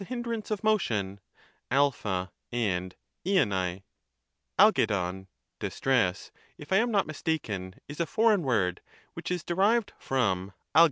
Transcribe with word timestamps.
«u,i' 0.01 0.07
hindrance 0.07 0.49
of 0.49 0.63
motion 0.63 1.19
(a 1.69 2.25
and 2.51 2.95
Ih 3.23 3.37
ai); 3.53 3.83
dXyT]6u)v 4.57 5.27
(distress), 5.59 6.31
if 6.57 6.73
I 6.73 6.77
am 6.77 6.89
not 6.89 7.05
mistaken, 7.05 7.75
is 7.87 7.99
a 7.99 8.07
foreign 8.07 8.41
word, 8.41 8.81
which 9.13 9.29
is 9.29 9.43
derived 9.43 9.93
from 9.99 10.47
b&v,'r 10.73 10.79